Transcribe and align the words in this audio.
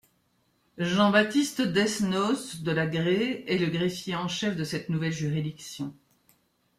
Jean-Baptiste 0.79 1.61
Desnos 1.61 2.63
de 2.63 2.71
La 2.71 2.87
Grée 2.87 3.43
est 3.47 3.59
le 3.59 3.67
greffier 3.67 4.15
en 4.15 4.27
chef 4.27 4.55
de 4.55 4.63
cette 4.63 4.89
nouvelle 4.89 5.13
juridiction. 5.13 5.93